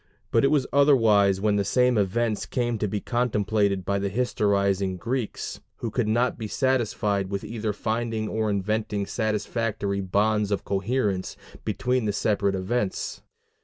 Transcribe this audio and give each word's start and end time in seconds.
But 0.31 0.43
it 0.43 0.47
was 0.49 0.65
otherwise 0.73 1.39
when 1.39 1.57
the 1.57 1.63
same 1.63 1.95
events 1.95 2.47
came 2.47 2.79
to 2.79 2.87
be 2.87 2.99
contemplated 2.99 3.85
by 3.85 3.99
the 3.99 4.09
historicizing 4.09 4.97
Greeks, 4.97 5.59
who 5.75 5.91
could 5.91 6.07
not 6.07 6.39
be 6.39 6.47
satisfied 6.47 7.29
without 7.29 7.51
either 7.51 7.71
finding 7.71 8.27
or 8.27 8.49
inventing 8.49 9.05
satisfactory 9.05 10.01
bonds 10.01 10.49
of 10.49 10.65
coherence 10.65 11.37
between 11.63 12.05
the 12.05 12.13
separate 12.13 12.55
events. 12.55 13.21